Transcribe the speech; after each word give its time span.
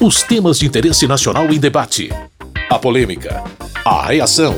Os 0.00 0.22
temas 0.22 0.60
de 0.60 0.66
interesse 0.66 1.08
nacional 1.08 1.52
em 1.52 1.58
debate. 1.58 2.08
A 2.70 2.78
polêmica. 2.78 3.42
A 3.84 4.06
reação. 4.06 4.54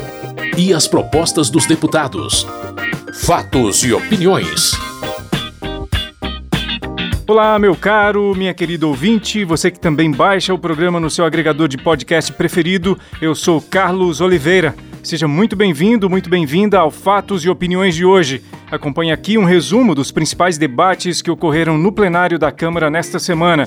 E 0.54 0.74
as 0.74 0.86
propostas 0.86 1.48
dos 1.48 1.64
deputados. 1.64 2.46
Fatos 3.14 3.82
e 3.82 3.90
opiniões. 3.90 4.72
Olá, 7.26 7.58
meu 7.58 7.74
caro, 7.74 8.34
minha 8.34 8.52
querida 8.52 8.86
ouvinte, 8.86 9.42
você 9.42 9.70
que 9.70 9.80
também 9.80 10.10
baixa 10.10 10.52
o 10.52 10.58
programa 10.58 11.00
no 11.00 11.08
seu 11.08 11.24
agregador 11.24 11.68
de 11.68 11.78
podcast 11.78 12.30
preferido. 12.34 12.98
Eu 13.18 13.34
sou 13.34 13.62
Carlos 13.62 14.20
Oliveira. 14.20 14.74
Seja 15.02 15.26
muito 15.26 15.56
bem-vindo, 15.56 16.10
muito 16.10 16.28
bem-vinda 16.28 16.78
ao 16.78 16.90
Fatos 16.90 17.46
e 17.46 17.48
Opiniões 17.48 17.94
de 17.94 18.04
hoje. 18.04 18.42
Acompanhe 18.70 19.10
aqui 19.10 19.38
um 19.38 19.44
resumo 19.44 19.94
dos 19.94 20.12
principais 20.12 20.58
debates 20.58 21.22
que 21.22 21.30
ocorreram 21.30 21.78
no 21.78 21.90
plenário 21.90 22.38
da 22.38 22.52
Câmara 22.52 22.90
nesta 22.90 23.18
semana. 23.18 23.66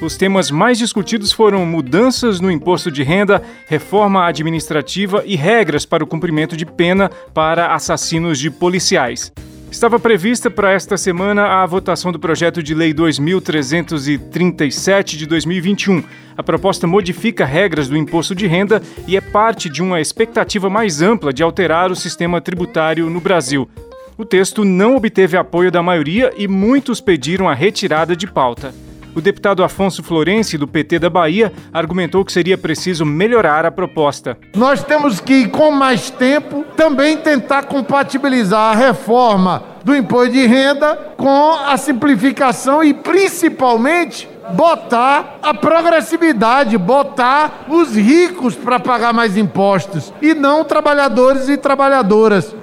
Os 0.00 0.16
temas 0.16 0.50
mais 0.50 0.78
discutidos 0.78 1.30
foram 1.32 1.64
mudanças 1.64 2.40
no 2.40 2.50
imposto 2.50 2.90
de 2.90 3.02
renda, 3.02 3.42
reforma 3.66 4.26
administrativa 4.26 5.22
e 5.24 5.36
regras 5.36 5.86
para 5.86 6.02
o 6.02 6.06
cumprimento 6.06 6.56
de 6.56 6.66
pena 6.66 7.08
para 7.32 7.72
assassinos 7.74 8.38
de 8.38 8.50
policiais. 8.50 9.32
Estava 9.70 9.98
prevista 9.98 10.50
para 10.50 10.72
esta 10.72 10.96
semana 10.96 11.62
a 11.62 11.66
votação 11.66 12.10
do 12.12 12.18
projeto 12.18 12.62
de 12.62 12.74
lei 12.74 12.94
2337 12.94 15.16
de 15.16 15.26
2021. 15.26 16.02
A 16.36 16.42
proposta 16.44 16.86
modifica 16.86 17.44
regras 17.44 17.88
do 17.88 17.96
imposto 17.96 18.36
de 18.36 18.46
renda 18.46 18.80
e 19.06 19.16
é 19.16 19.20
parte 19.20 19.68
de 19.68 19.82
uma 19.82 20.00
expectativa 20.00 20.70
mais 20.70 21.02
ampla 21.02 21.32
de 21.32 21.42
alterar 21.42 21.90
o 21.90 21.96
sistema 21.96 22.40
tributário 22.40 23.10
no 23.10 23.20
Brasil. 23.20 23.68
O 24.16 24.24
texto 24.24 24.64
não 24.64 24.94
obteve 24.94 25.36
apoio 25.36 25.72
da 25.72 25.82
maioria 25.82 26.32
e 26.36 26.46
muitos 26.46 27.00
pediram 27.00 27.48
a 27.48 27.54
retirada 27.54 28.14
de 28.14 28.28
pauta. 28.28 28.72
O 29.14 29.20
deputado 29.20 29.62
Afonso 29.62 30.02
Florenci, 30.02 30.58
do 30.58 30.66
PT 30.66 30.98
da 30.98 31.08
Bahia, 31.08 31.52
argumentou 31.72 32.24
que 32.24 32.32
seria 32.32 32.58
preciso 32.58 33.06
melhorar 33.06 33.64
a 33.64 33.70
proposta. 33.70 34.36
Nós 34.56 34.82
temos 34.82 35.20
que, 35.20 35.46
com 35.46 35.70
mais 35.70 36.10
tempo, 36.10 36.64
também 36.76 37.16
tentar 37.16 37.64
compatibilizar 37.64 38.72
a 38.72 38.76
reforma 38.76 39.62
do 39.84 39.94
imposto 39.94 40.32
de 40.32 40.46
renda 40.46 40.96
com 41.16 41.52
a 41.52 41.76
simplificação 41.76 42.82
e, 42.82 42.92
principalmente, 42.92 44.28
botar 44.52 45.38
a 45.42 45.54
progressividade, 45.54 46.76
botar 46.76 47.66
os 47.68 47.94
ricos 47.94 48.54
para 48.54 48.78
pagar 48.78 49.12
mais 49.12 49.36
impostos 49.36 50.12
e 50.20 50.34
não 50.34 50.64
trabalhadores 50.64 51.48
e 51.48 51.56
trabalhadoras. 51.56 52.54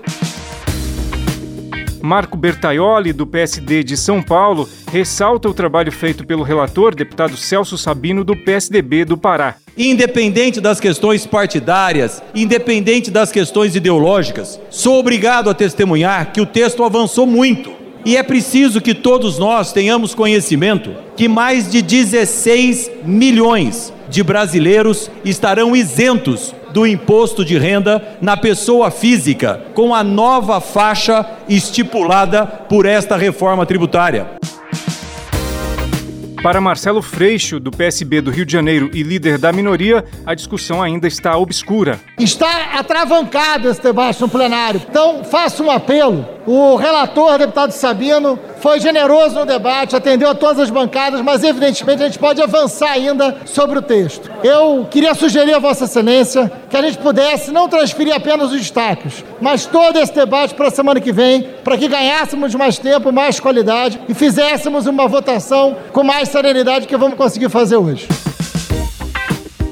Marco 2.01 2.35
Bertaioli, 2.35 3.13
do 3.13 3.27
PSD 3.27 3.83
de 3.83 3.95
São 3.95 4.21
Paulo, 4.21 4.67
ressalta 4.91 5.47
o 5.47 5.53
trabalho 5.53 5.91
feito 5.91 6.25
pelo 6.25 6.43
relator, 6.43 6.95
deputado 6.95 7.37
Celso 7.37 7.77
Sabino, 7.77 8.23
do 8.23 8.35
PSDB 8.35 9.05
do 9.05 9.17
Pará. 9.17 9.55
Independente 9.77 10.59
das 10.59 10.79
questões 10.79 11.25
partidárias, 11.25 12.21
independente 12.35 13.09
das 13.09 13.31
questões 13.31 13.75
ideológicas, 13.75 14.59
sou 14.69 14.99
obrigado 14.99 15.49
a 15.49 15.53
testemunhar 15.53 16.33
que 16.33 16.41
o 16.41 16.45
texto 16.45 16.83
avançou 16.83 17.25
muito. 17.25 17.71
E 18.03 18.17
é 18.17 18.23
preciso 18.23 18.81
que 18.81 18.95
todos 18.95 19.37
nós 19.37 19.71
tenhamos 19.71 20.15
conhecimento 20.15 20.95
que 21.15 21.27
mais 21.27 21.71
de 21.71 21.83
16 21.83 22.89
milhões 23.05 23.93
de 24.09 24.23
brasileiros 24.23 25.09
estarão 25.23 25.75
isentos 25.75 26.53
do 26.73 26.85
imposto 26.85 27.43
de 27.43 27.57
renda 27.57 28.17
na 28.21 28.35
pessoa 28.37 28.89
física, 28.89 29.61
com 29.73 29.93
a 29.93 30.03
nova 30.03 30.59
faixa 30.59 31.25
estipulada 31.47 32.45
por 32.45 32.85
esta 32.85 33.15
reforma 33.15 33.65
tributária. 33.65 34.41
Para 36.41 36.59
Marcelo 36.59 37.03
Freixo, 37.03 37.59
do 37.59 37.69
PSB 37.69 38.19
do 38.19 38.31
Rio 38.31 38.47
de 38.47 38.51
Janeiro 38.51 38.89
e 38.91 39.03
líder 39.03 39.37
da 39.37 39.53
minoria, 39.53 40.03
a 40.25 40.33
discussão 40.33 40.81
ainda 40.81 41.07
está 41.07 41.37
obscura. 41.37 41.99
Está 42.17 42.79
atravancado 42.79 43.69
esse 43.69 43.81
debate 43.83 44.19
no 44.19 44.27
plenário. 44.27 44.81
Então, 44.89 45.23
faço 45.23 45.63
um 45.63 45.69
apelo. 45.69 46.25
O 46.47 46.75
relator, 46.77 47.37
deputado 47.37 47.71
Sabino, 47.73 48.39
foi 48.61 48.79
generoso 48.79 49.39
no 49.39 49.45
debate, 49.45 49.95
atendeu 49.95 50.29
a 50.29 50.35
todas 50.35 50.59
as 50.59 50.69
bancadas, 50.69 51.21
mas 51.21 51.43
evidentemente 51.43 52.03
a 52.03 52.05
gente 52.05 52.19
pode 52.19 52.41
avançar 52.41 52.91
ainda 52.91 53.37
sobre 53.45 53.79
o 53.79 53.81
texto. 53.81 54.31
Eu 54.43 54.87
queria 54.89 55.15
sugerir 55.15 55.53
a 55.53 55.59
Vossa 55.59 55.85
Excelência 55.85 56.51
que 56.69 56.77
a 56.77 56.81
gente 56.81 56.99
pudesse 56.99 57.51
não 57.51 57.67
transferir 57.67 58.15
apenas 58.15 58.51
os 58.51 58.59
destaques, 58.59 59.25
mas 59.41 59.65
todo 59.65 59.97
esse 59.97 60.13
debate 60.13 60.53
para 60.53 60.67
a 60.67 60.71
semana 60.71 61.01
que 61.01 61.11
vem, 61.11 61.43
para 61.63 61.77
que 61.77 61.87
ganhássemos 61.87 62.53
mais 62.53 62.77
tempo, 62.77 63.11
mais 63.11 63.39
qualidade 63.39 63.99
e 64.07 64.13
fizéssemos 64.13 64.85
uma 64.85 65.07
votação 65.07 65.75
com 65.91 66.03
mais 66.03 66.29
serenidade 66.29 66.87
que 66.87 66.95
vamos 66.95 67.17
conseguir 67.17 67.49
fazer 67.49 67.77
hoje. 67.77 68.07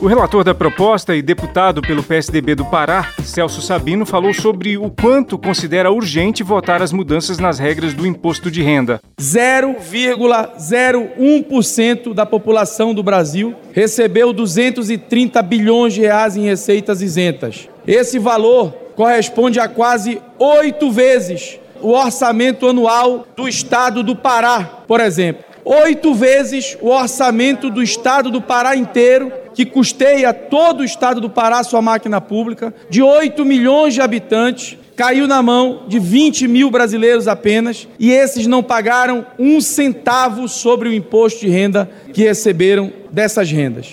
O 0.01 0.07
relator 0.07 0.45
da 0.45 0.55
proposta 0.55 1.13
e 1.13 1.21
deputado 1.21 1.81
pelo 1.81 2.01
PSDB 2.01 2.55
do 2.55 2.63
Pará, 2.63 3.11
Celso 3.21 3.61
Sabino, 3.61 4.05
falou 4.05 4.33
sobre 4.33 4.77
o 4.77 4.89
quanto 4.89 5.37
considera 5.37 5.91
urgente 5.91 6.41
votar 6.41 6.81
as 6.81 6.93
mudanças 6.93 7.37
nas 7.37 7.59
regras 7.59 7.93
do 7.93 8.07
imposto 8.07 8.49
de 8.49 8.63
renda. 8.63 9.01
0,01% 9.19 12.13
da 12.13 12.25
população 12.25 12.93
do 12.93 13.03
Brasil 13.03 13.53
recebeu 13.73 14.31
230 14.31 15.41
bilhões 15.41 15.93
de 15.93 15.99
reais 15.99 16.37
em 16.37 16.45
receitas 16.45 17.01
isentas. 17.01 17.67
Esse 17.85 18.17
valor 18.17 18.71
corresponde 18.95 19.59
a 19.59 19.67
quase 19.67 20.21
oito 20.39 20.89
vezes 20.91 21.59
o 21.81 21.89
orçamento 21.89 22.69
anual 22.69 23.27
do 23.35 23.49
estado 23.49 24.01
do 24.01 24.15
Pará, 24.15 24.63
por 24.87 25.01
exemplo 25.01 25.49
oito 25.69 26.15
vezes 26.15 26.75
o 26.81 26.89
orçamento 26.89 27.69
do 27.69 27.83
estado 27.83 28.31
do 28.31 28.41
Pará 28.41 28.75
inteiro, 28.75 29.31
que 29.59 29.65
custeia 29.65 30.33
todo 30.33 30.79
o 30.79 30.85
estado 30.85 31.19
do 31.19 31.29
Pará 31.29 31.61
sua 31.65 31.81
máquina 31.81 32.21
pública, 32.21 32.73
de 32.89 33.01
8 33.01 33.43
milhões 33.43 33.93
de 33.93 33.99
habitantes, 33.99 34.77
caiu 34.95 35.27
na 35.27 35.41
mão 35.41 35.83
de 35.85 35.99
20 35.99 36.47
mil 36.47 36.71
brasileiros 36.71 37.27
apenas, 37.27 37.85
e 37.99 38.09
esses 38.09 38.47
não 38.47 38.63
pagaram 38.63 39.25
um 39.37 39.59
centavo 39.59 40.47
sobre 40.47 40.87
o 40.87 40.93
imposto 40.93 41.41
de 41.41 41.49
renda 41.49 41.91
que 42.13 42.23
receberam 42.23 42.89
dessas 43.11 43.51
rendas. 43.51 43.91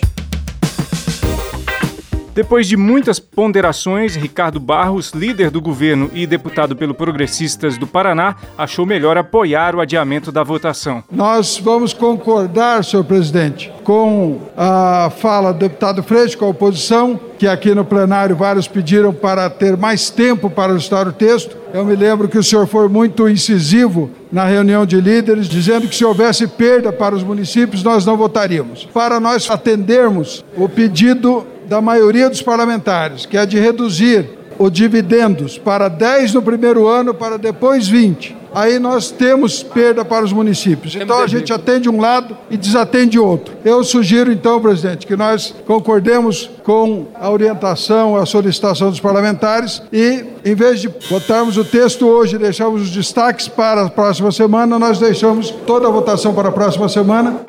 Depois 2.37 2.67
de 2.67 2.77
muitas 2.77 3.19
ponderações, 3.19 4.15
Ricardo 4.15 4.59
Barros, 4.59 5.11
líder 5.11 5.49
do 5.49 5.59
governo 5.59 6.11
e 6.13 6.27
deputado 6.27 6.75
pelo 6.75 6.93
Progressistas 6.93 7.79
do 7.79 7.87
Paraná, 7.87 8.35
achou 8.55 8.85
melhor 8.85 9.17
apoiar 9.17 9.75
o 9.75 9.81
adiamento 9.81 10.31
da 10.31 10.43
votação. 10.43 11.03
Nós 11.11 11.57
vamos 11.57 11.93
concordar, 11.93 12.83
senhor 12.83 13.03
presidente, 13.05 13.73
com 13.83 14.39
a 14.55 15.11
fala 15.17 15.51
do 15.51 15.57
deputado 15.57 16.03
Freixo, 16.03 16.37
com 16.37 16.45
a 16.45 16.49
oposição, 16.49 17.19
que 17.39 17.47
aqui 17.47 17.73
no 17.73 17.83
plenário 17.83 18.35
vários 18.35 18.67
pediram 18.67 19.11
para 19.11 19.49
ter 19.49 19.75
mais 19.75 20.11
tempo 20.11 20.47
para 20.47 20.73
ajustar 20.73 21.07
o 21.07 21.13
texto. 21.13 21.57
Eu 21.73 21.83
me 21.85 21.95
lembro 21.95 22.27
que 22.27 22.37
o 22.37 22.43
senhor 22.43 22.67
foi 22.67 22.87
muito 22.87 23.27
incisivo 23.27 24.11
na 24.31 24.45
reunião 24.45 24.85
de 24.85 25.01
líderes, 25.01 25.49
dizendo 25.49 25.87
que 25.87 25.95
se 25.95 26.05
houvesse 26.05 26.45
perda 26.45 26.93
para 26.93 27.15
os 27.15 27.23
municípios, 27.23 27.81
nós 27.81 28.05
não 28.05 28.15
votaríamos. 28.15 28.87
Para 28.93 29.19
nós 29.19 29.49
atendermos 29.49 30.45
o 30.55 30.69
pedido 30.69 31.43
da 31.67 31.81
maioria 31.81 32.29
dos 32.29 32.41
parlamentares, 32.41 33.25
que 33.25 33.37
é 33.37 33.45
de 33.45 33.59
reduzir 33.59 34.37
os 34.59 34.71
dividendos 34.71 35.57
para 35.57 35.87
10 35.87 36.33
no 36.33 36.41
primeiro 36.41 36.87
ano, 36.87 37.13
para 37.13 37.37
depois 37.37 37.87
20. 37.87 38.35
Aí 38.55 38.79
nós 38.79 39.11
temos 39.11 39.61
perda 39.61 40.03
para 40.03 40.25
os 40.25 40.33
municípios. 40.33 40.95
Então 40.95 41.19
a 41.19 41.27
gente 41.27 41.53
atende 41.53 41.87
um 41.87 41.99
lado 41.99 42.35
e 42.49 42.57
desatende 42.57 43.19
outro. 43.19 43.53
Eu 43.63 43.83
sugiro 43.83 44.31
então, 44.31 44.59
presidente, 44.59 45.05
que 45.05 45.15
nós 45.15 45.53
concordemos 45.67 46.49
com 46.63 47.05
a 47.13 47.29
orientação, 47.29 48.15
a 48.15 48.25
solicitação 48.25 48.89
dos 48.89 48.99
parlamentares 48.99 49.83
e, 49.93 50.25
em 50.43 50.55
vez 50.55 50.81
de 50.81 50.89
votarmos 51.09 51.55
o 51.57 51.63
texto 51.63 52.07
hoje 52.07 52.35
e 52.35 52.39
deixarmos 52.39 52.81
os 52.81 52.89
destaques 52.89 53.47
para 53.47 53.83
a 53.83 53.89
próxima 53.89 54.31
semana, 54.31 54.79
nós 54.79 54.97
deixamos 54.97 55.51
toda 55.51 55.87
a 55.87 55.91
votação 55.91 56.33
para 56.33 56.49
a 56.49 56.51
próxima 56.51 56.89
semana. 56.89 57.41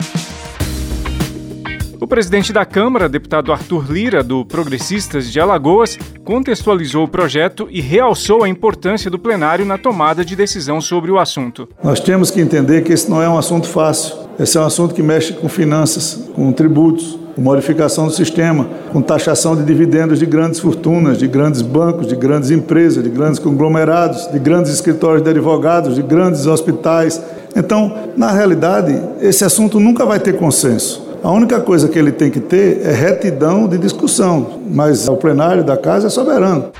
O 2.00 2.06
presidente 2.06 2.52
da 2.52 2.64
Câmara, 2.64 3.08
deputado 3.08 3.52
Arthur 3.52 3.90
Lira, 3.90 4.22
do 4.22 4.44
Progressistas 4.44 5.32
de 5.32 5.40
Alagoas, 5.40 5.98
contextualizou 6.24 7.02
o 7.02 7.08
projeto 7.08 7.66
e 7.72 7.80
realçou 7.80 8.44
a 8.44 8.48
importância 8.48 9.10
do 9.10 9.18
plenário 9.18 9.64
na 9.64 9.76
tomada 9.76 10.24
de 10.24 10.36
decisão 10.36 10.80
sobre 10.80 11.10
o 11.10 11.18
assunto. 11.18 11.68
Nós 11.82 11.98
temos 11.98 12.30
que 12.30 12.40
entender 12.40 12.84
que 12.84 12.92
esse 12.92 13.10
não 13.10 13.20
é 13.20 13.28
um 13.28 13.36
assunto 13.36 13.66
fácil. 13.66 14.14
Esse 14.38 14.56
é 14.56 14.60
um 14.60 14.66
assunto 14.66 14.94
que 14.94 15.02
mexe 15.02 15.32
com 15.32 15.48
finanças, 15.48 16.30
com 16.36 16.52
tributos, 16.52 17.18
com 17.34 17.42
modificação 17.42 18.06
do 18.06 18.12
sistema, 18.12 18.68
com 18.92 19.02
taxação 19.02 19.56
de 19.56 19.64
dividendos 19.64 20.20
de 20.20 20.26
grandes 20.26 20.60
fortunas, 20.60 21.18
de 21.18 21.26
grandes 21.26 21.62
bancos, 21.62 22.06
de 22.06 22.14
grandes 22.14 22.52
empresas, 22.52 23.02
de 23.02 23.10
grandes 23.10 23.40
conglomerados, 23.40 24.30
de 24.30 24.38
grandes 24.38 24.72
escritórios 24.72 25.24
de 25.24 25.30
advogados, 25.30 25.96
de 25.96 26.02
grandes 26.02 26.46
hospitais. 26.46 27.20
Então, 27.56 27.92
na 28.16 28.30
realidade, 28.30 28.96
esse 29.20 29.44
assunto 29.44 29.80
nunca 29.80 30.06
vai 30.06 30.20
ter 30.20 30.36
consenso. 30.36 31.07
A 31.22 31.30
única 31.30 31.60
coisa 31.60 31.88
que 31.88 31.98
ele 31.98 32.12
tem 32.12 32.30
que 32.30 32.40
ter 32.40 32.80
é 32.86 32.92
retidão 32.92 33.66
de 33.66 33.76
discussão, 33.76 34.60
mas 34.70 35.08
o 35.08 35.16
plenário 35.16 35.64
da 35.64 35.76
casa 35.76 36.06
é 36.06 36.10
soberano. 36.10 36.70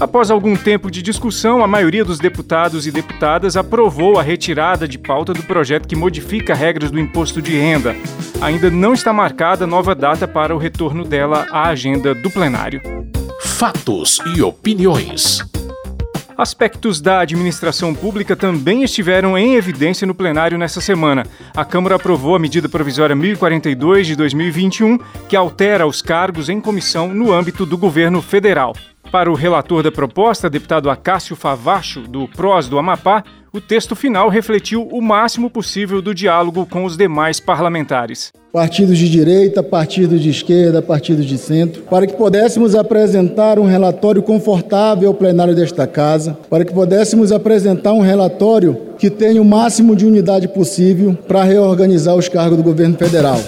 Após 0.00 0.30
algum 0.30 0.56
tempo 0.56 0.90
de 0.90 1.00
discussão, 1.00 1.62
a 1.62 1.68
maioria 1.68 2.04
dos 2.04 2.18
deputados 2.18 2.86
e 2.86 2.90
deputadas 2.90 3.56
aprovou 3.56 4.18
a 4.18 4.22
retirada 4.22 4.88
de 4.88 4.98
pauta 4.98 5.32
do 5.32 5.42
projeto 5.44 5.86
que 5.86 5.94
modifica 5.94 6.54
regras 6.54 6.90
do 6.90 6.98
imposto 6.98 7.40
de 7.40 7.56
renda. 7.56 7.94
ainda 8.40 8.68
não 8.68 8.94
está 8.94 9.12
marcada 9.12 9.66
nova 9.66 9.94
data 9.94 10.26
para 10.26 10.54
o 10.54 10.58
retorno 10.58 11.04
dela 11.04 11.46
à 11.52 11.68
agenda 11.68 12.14
do 12.14 12.30
plenário. 12.30 12.80
Fatos 13.40 14.18
e 14.34 14.42
opiniões. 14.42 15.44
Aspectos 16.36 17.00
da 17.00 17.20
administração 17.20 17.94
pública 17.94 18.34
também 18.34 18.82
estiveram 18.82 19.36
em 19.36 19.54
evidência 19.54 20.06
no 20.06 20.14
plenário 20.14 20.56
nesta 20.56 20.80
semana. 20.80 21.26
A 21.54 21.64
Câmara 21.64 21.96
aprovou 21.96 22.34
a 22.34 22.38
medida 22.38 22.68
provisória 22.68 23.14
1042 23.14 24.06
de 24.06 24.16
2021, 24.16 24.98
que 25.28 25.36
altera 25.36 25.86
os 25.86 26.00
cargos 26.00 26.48
em 26.48 26.60
comissão 26.60 27.08
no 27.08 27.32
âmbito 27.32 27.66
do 27.66 27.76
governo 27.76 28.22
federal. 28.22 28.74
Para 29.10 29.30
o 29.30 29.34
relator 29.34 29.82
da 29.82 29.92
proposta, 29.92 30.48
deputado 30.48 30.88
Acácio 30.88 31.36
Favacho, 31.36 32.00
do 32.00 32.26
PROS 32.28 32.68
do 32.68 32.78
Amapá, 32.78 33.22
o 33.52 33.60
texto 33.60 33.94
final 33.94 34.30
refletiu 34.30 34.88
o 34.90 35.02
máximo 35.02 35.50
possível 35.50 36.00
do 36.00 36.14
diálogo 36.14 36.64
com 36.64 36.84
os 36.84 36.96
demais 36.96 37.38
parlamentares. 37.38 38.32
Partidos 38.50 38.96
de 38.96 39.10
direita, 39.10 39.62
partidos 39.62 40.20
de 40.22 40.30
esquerda, 40.30 40.80
partidos 40.80 41.26
de 41.26 41.36
centro, 41.36 41.82
para 41.82 42.06
que 42.06 42.14
pudéssemos 42.14 42.74
apresentar 42.74 43.58
um 43.58 43.66
relatório 43.66 44.22
confortável 44.22 45.08
ao 45.08 45.14
plenário 45.14 45.54
desta 45.54 45.86
casa, 45.86 46.36
para 46.48 46.64
que 46.64 46.72
pudéssemos 46.72 47.30
apresentar 47.30 47.92
um 47.92 48.00
relatório 48.00 48.78
que 48.98 49.10
tenha 49.10 49.40
o 49.40 49.44
máximo 49.44 49.94
de 49.94 50.06
unidade 50.06 50.48
possível 50.48 51.14
para 51.28 51.44
reorganizar 51.44 52.14
os 52.14 52.28
cargos 52.28 52.56
do 52.56 52.64
governo 52.64 52.96
federal. 52.96 53.40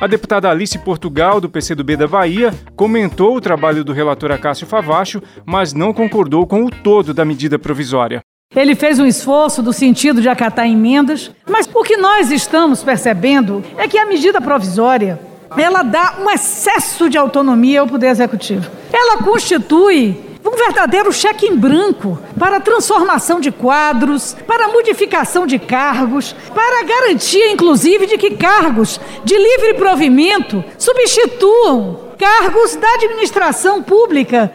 A 0.00 0.06
deputada 0.06 0.48
Alice 0.48 0.78
Portugal, 0.78 1.42
do 1.42 1.50
PCdoB 1.50 1.94
da 1.94 2.08
Bahia, 2.08 2.54
comentou 2.74 3.36
o 3.36 3.40
trabalho 3.40 3.84
do 3.84 3.92
relator 3.92 4.32
Acácio 4.32 4.66
Favacho, 4.66 5.22
mas 5.44 5.74
não 5.74 5.92
concordou 5.92 6.46
com 6.46 6.64
o 6.64 6.70
todo 6.70 7.12
da 7.12 7.22
medida 7.22 7.58
provisória. 7.58 8.22
Ele 8.56 8.74
fez 8.74 8.98
um 8.98 9.04
esforço 9.04 9.62
do 9.62 9.74
sentido 9.74 10.22
de 10.22 10.28
acatar 10.30 10.66
emendas, 10.66 11.30
mas 11.46 11.68
o 11.72 11.82
que 11.82 11.98
nós 11.98 12.30
estamos 12.30 12.82
percebendo 12.82 13.62
é 13.76 13.86
que 13.86 13.98
a 13.98 14.06
medida 14.06 14.40
provisória 14.40 15.20
ela 15.58 15.82
dá 15.82 16.16
um 16.18 16.30
excesso 16.30 17.10
de 17.10 17.18
autonomia 17.18 17.82
ao 17.82 17.86
Poder 17.86 18.06
Executivo. 18.06 18.70
Ela 18.90 19.18
constitui 19.18 20.29
um 20.44 20.56
verdadeiro 20.56 21.12
cheque 21.12 21.46
em 21.46 21.56
branco 21.56 22.18
para 22.38 22.60
transformação 22.60 23.40
de 23.40 23.50
quadros, 23.50 24.36
para 24.46 24.68
modificação 24.68 25.46
de 25.46 25.58
cargos, 25.58 26.34
para 26.54 26.84
garantia, 26.84 27.50
inclusive, 27.52 28.06
de 28.06 28.18
que 28.18 28.32
cargos 28.36 29.00
de 29.24 29.36
livre 29.36 29.74
provimento 29.74 30.64
substituam 30.78 32.10
cargos 32.18 32.76
da 32.76 32.94
administração 32.94 33.82
pública. 33.82 34.54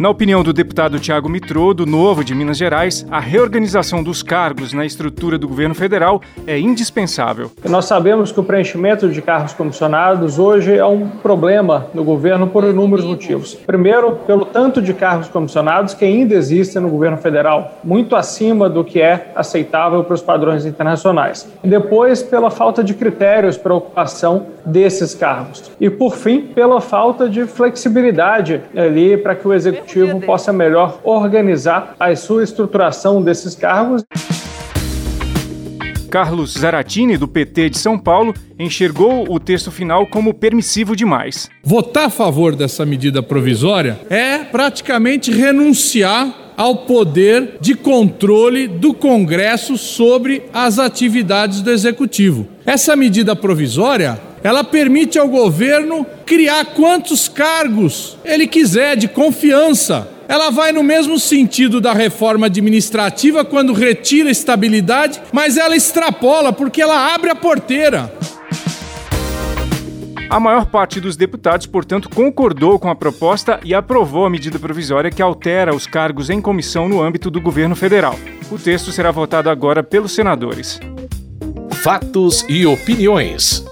Na 0.00 0.08
opinião 0.08 0.42
do 0.42 0.50
deputado 0.50 0.98
Tiago 0.98 1.28
Mitrô, 1.28 1.74
do 1.74 1.84
Novo 1.84 2.24
de 2.24 2.34
Minas 2.34 2.56
Gerais, 2.56 3.06
a 3.10 3.20
reorganização 3.20 4.02
dos 4.02 4.22
cargos 4.22 4.72
na 4.72 4.86
estrutura 4.86 5.36
do 5.36 5.46
governo 5.46 5.74
federal 5.74 6.22
é 6.46 6.58
indispensável. 6.58 7.50
Nós 7.68 7.84
sabemos 7.84 8.32
que 8.32 8.40
o 8.40 8.42
preenchimento 8.42 9.10
de 9.10 9.20
cargos 9.20 9.52
comissionados 9.52 10.38
hoje 10.38 10.74
é 10.74 10.86
um 10.86 11.06
problema 11.06 11.88
no 11.92 12.02
governo 12.02 12.46
por 12.46 12.64
inúmeros 12.64 13.04
motivos. 13.04 13.54
Primeiro, 13.54 14.12
pelo 14.26 14.46
tanto 14.46 14.80
de 14.80 14.94
cargos 14.94 15.28
comissionados 15.28 15.92
que 15.92 16.06
ainda 16.06 16.34
existem 16.34 16.80
no 16.80 16.88
governo 16.88 17.18
federal, 17.18 17.78
muito 17.84 18.16
acima 18.16 18.70
do 18.70 18.82
que 18.82 19.02
é 19.02 19.30
aceitável 19.36 20.02
para 20.02 20.14
os 20.14 20.22
padrões 20.22 20.64
internacionais. 20.64 21.46
Depois, 21.62 22.22
pela 22.22 22.50
falta 22.50 22.82
de 22.82 22.94
critérios 22.94 23.58
para 23.58 23.74
ocupação 23.74 24.46
desses 24.64 25.14
cargos. 25.14 25.70
E, 25.78 25.90
por 25.90 26.16
fim, 26.16 26.40
pela 26.40 26.80
falta 26.80 27.28
de 27.28 27.44
flexibilidade 27.44 28.62
ali 28.74 29.18
para 29.18 29.34
que 29.34 29.46
o 29.46 29.52
executivo 29.52 29.89
executivo 29.90 30.20
possa 30.20 30.52
melhor 30.52 31.00
organizar 31.02 31.94
a 31.98 32.14
sua 32.14 32.44
estruturação 32.44 33.22
desses 33.22 33.54
cargos. 33.54 34.04
Carlos 36.08 36.54
Zaratini, 36.54 37.16
do 37.16 37.28
PT 37.28 37.70
de 37.70 37.78
São 37.78 37.96
Paulo, 37.96 38.34
enxergou 38.58 39.32
o 39.32 39.38
texto 39.38 39.70
final 39.70 40.06
como 40.06 40.34
permissivo 40.34 40.96
demais. 40.96 41.48
Votar 41.62 42.06
a 42.06 42.10
favor 42.10 42.56
dessa 42.56 42.84
medida 42.84 43.22
provisória 43.22 44.00
é 44.10 44.38
praticamente 44.38 45.30
renunciar 45.30 46.52
ao 46.56 46.78
poder 46.78 47.58
de 47.60 47.74
controle 47.74 48.66
do 48.66 48.92
Congresso 48.92 49.78
sobre 49.78 50.42
as 50.52 50.80
atividades 50.80 51.62
do 51.62 51.70
Executivo. 51.70 52.46
Essa 52.66 52.96
medida 52.96 53.36
provisória 53.36 54.20
ela 54.42 54.64
permite 54.64 55.18
ao 55.18 55.28
governo 55.28 56.06
criar 56.24 56.64
quantos 56.66 57.28
cargos 57.28 58.16
ele 58.24 58.46
quiser 58.46 58.96
de 58.96 59.08
confiança. 59.08 60.08
Ela 60.28 60.50
vai 60.50 60.70
no 60.70 60.82
mesmo 60.82 61.18
sentido 61.18 61.80
da 61.80 61.92
reforma 61.92 62.46
administrativa 62.46 63.44
quando 63.44 63.72
retira 63.72 64.30
estabilidade, 64.30 65.20
mas 65.32 65.56
ela 65.56 65.74
extrapola 65.74 66.52
porque 66.52 66.80
ela 66.80 67.12
abre 67.12 67.30
a 67.30 67.34
porteira. 67.34 68.12
A 70.30 70.38
maior 70.38 70.66
parte 70.66 71.00
dos 71.00 71.16
deputados, 71.16 71.66
portanto, 71.66 72.08
concordou 72.08 72.78
com 72.78 72.88
a 72.88 72.94
proposta 72.94 73.58
e 73.64 73.74
aprovou 73.74 74.24
a 74.24 74.30
medida 74.30 74.60
provisória 74.60 75.10
que 75.10 75.20
altera 75.20 75.74
os 75.74 75.88
cargos 75.88 76.30
em 76.30 76.40
comissão 76.40 76.88
no 76.88 77.02
âmbito 77.02 77.28
do 77.32 77.40
governo 77.40 77.74
federal. 77.74 78.16
O 78.48 78.56
texto 78.56 78.92
será 78.92 79.10
votado 79.10 79.50
agora 79.50 79.82
pelos 79.82 80.12
senadores. 80.12 80.78
Fatos 81.82 82.46
e 82.48 82.64
opiniões. 82.64 83.64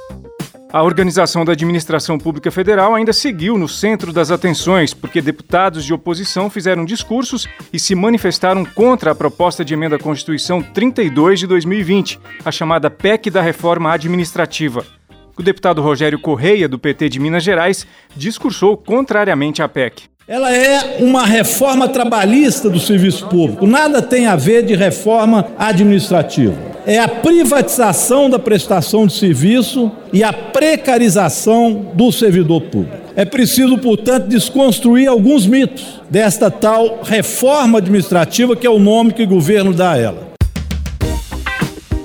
A 0.70 0.82
organização 0.82 1.46
da 1.46 1.52
administração 1.52 2.18
pública 2.18 2.50
federal 2.50 2.94
ainda 2.94 3.10
seguiu 3.10 3.56
no 3.56 3.66
centro 3.66 4.12
das 4.12 4.30
atenções, 4.30 4.92
porque 4.92 5.22
deputados 5.22 5.82
de 5.82 5.94
oposição 5.94 6.50
fizeram 6.50 6.84
discursos 6.84 7.48
e 7.72 7.78
se 7.78 7.94
manifestaram 7.94 8.66
contra 8.66 9.12
a 9.12 9.14
proposta 9.14 9.64
de 9.64 9.72
emenda 9.72 9.96
à 9.96 9.98
Constituição 9.98 10.62
32 10.62 11.40
de 11.40 11.46
2020, 11.46 12.20
a 12.44 12.52
chamada 12.52 12.90
PEC 12.90 13.30
da 13.30 13.40
Reforma 13.40 13.90
Administrativa. 13.90 14.97
O 15.38 15.42
deputado 15.42 15.80
Rogério 15.80 16.18
Correia, 16.18 16.68
do 16.68 16.78
PT 16.78 17.08
de 17.08 17.20
Minas 17.20 17.44
Gerais, 17.44 17.86
discursou 18.16 18.76
contrariamente 18.76 19.62
à 19.62 19.68
PEC. 19.68 20.04
Ela 20.26 20.54
é 20.54 20.98
uma 21.00 21.24
reforma 21.24 21.88
trabalhista 21.88 22.68
do 22.68 22.78
serviço 22.78 23.26
público, 23.28 23.66
nada 23.66 24.02
tem 24.02 24.26
a 24.26 24.36
ver 24.36 24.64
de 24.64 24.74
reforma 24.74 25.46
administrativa 25.56 26.68
é 26.88 26.98
a 26.98 27.06
privatização 27.06 28.30
da 28.30 28.38
prestação 28.38 29.06
de 29.06 29.12
serviço 29.12 29.92
e 30.10 30.24
a 30.24 30.32
precarização 30.32 31.90
do 31.92 32.10
servidor 32.10 32.62
público. 32.62 32.96
É 33.14 33.26
preciso, 33.26 33.76
portanto, 33.76 34.26
desconstruir 34.26 35.06
alguns 35.06 35.46
mitos 35.46 36.00
desta 36.08 36.50
tal 36.50 37.00
reforma 37.02 37.76
administrativa, 37.76 38.56
que 38.56 38.66
é 38.66 38.70
o 38.70 38.78
nome 38.78 39.12
que 39.12 39.22
o 39.22 39.28
governo 39.28 39.74
dá 39.74 39.92
a 39.92 39.98
ela. 39.98 40.28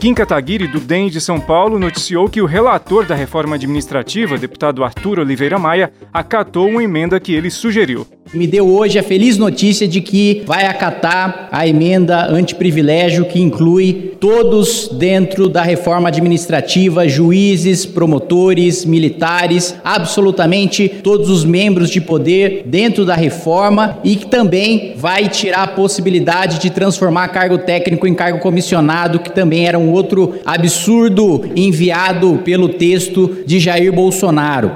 Kim 0.04 0.14
Kataguiri, 0.14 0.68
do 0.68 0.82
DEM 0.82 1.08
de 1.08 1.22
São 1.22 1.40
Paulo, 1.40 1.80
noticiou 1.80 2.28
que 2.28 2.42
o 2.42 2.46
relator 2.46 3.06
da 3.06 3.16
reforma 3.16 3.56
administrativa, 3.56 4.38
deputado 4.38 4.84
Arthur 4.84 5.20
Oliveira 5.20 5.58
Maia, 5.58 5.94
acatou 6.12 6.68
uma 6.68 6.84
emenda 6.84 7.22
que 7.22 7.34
ele 7.34 7.50
sugeriu 7.50 8.06
me 8.34 8.48
deu 8.48 8.68
hoje 8.68 8.98
a 8.98 9.04
feliz 9.04 9.38
notícia 9.38 9.88
de 9.88 10.02
que 10.02 10.42
vai 10.46 10.66
acatar 10.66 11.50
a 11.52 11.68
emenda 11.68 12.26
antiprivilégio 12.32 13.26
que 13.26 13.40
inclui 13.40 14.14
todos 14.20 14.90
dentro 14.92 15.48
da 15.48 15.62
reforma 15.62 16.08
administrativa, 16.08 17.08
juízes, 17.08 17.86
promotores, 17.86 18.86
militares, 18.86 19.76
absolutamente 19.84 20.90
todos 20.90 21.30
os 21.30 21.46
membros 21.46 21.90
de 21.90 22.02
poder 22.02 22.64
dentro 22.66 23.06
da 23.06 23.16
reforma 23.16 24.00
e 24.04 24.16
que 24.16 24.26
também 24.26 24.94
vai 24.98 25.30
tirar 25.30 25.64
a 25.64 25.68
possibilidade 25.68 26.60
de 26.60 26.72
transformar 26.72 27.28
cargo 27.28 27.60
técnico 27.60 28.08
em 28.08 28.16
cargo 28.16 28.40
comissionado, 28.40 29.20
que 29.20 29.32
também 29.32 29.68
era 29.68 29.78
um 29.78 29.92
outro 29.92 30.36
absurdo 30.44 31.44
enviado 31.56 32.40
pelo 32.44 32.70
texto 32.70 33.38
de 33.46 33.60
Jair 33.60 33.94
Bolsonaro. 33.94 34.72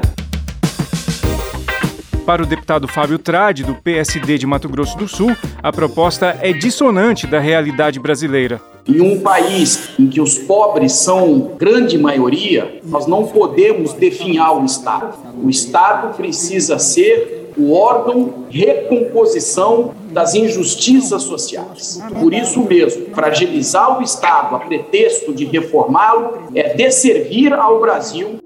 Para 2.28 2.44
o 2.44 2.46
deputado 2.46 2.90
Fábio 2.90 3.18
Trade, 3.18 3.64
do 3.64 3.74
PSD 3.74 4.38
de 4.38 4.46
Mato 4.46 4.68
Grosso 4.68 4.98
do 4.98 5.08
Sul, 5.08 5.32
a 5.64 5.72
proposta 5.72 6.38
é 6.42 6.52
dissonante 6.52 7.26
da 7.26 7.40
realidade 7.40 8.02
brasileira. 8.02 8.60
Em 8.86 9.00
um 9.00 9.22
país 9.22 9.92
em 9.98 10.08
que 10.08 10.20
os 10.20 10.38
pobres 10.38 10.92
são 10.92 11.54
grande 11.58 11.98
maioria, 11.98 12.82
nós 12.84 13.08
não 13.08 13.26
podemos 13.28 13.94
definhar 13.94 14.62
o 14.62 14.66
Estado. 14.66 15.18
O 15.42 15.50
Estado 15.50 16.18
precisa 16.18 16.78
ser 16.78 17.54
o 17.58 17.72
órgão 17.72 18.44
recomposição 18.50 19.94
das 20.12 20.36
injustiças 20.36 21.24
sociais. 21.24 22.02
Por 22.20 22.34
isso 22.34 22.60
mesmo, 22.62 23.06
fragilizar 23.16 23.98
o 23.98 24.04
Estado 24.04 24.54
a 24.54 24.60
pretexto 24.60 25.34
de 25.34 25.46
reformá-lo 25.46 26.50
é 26.54 26.74
desservir 26.74 27.54
ao 27.54 27.80
Brasil 27.80 28.38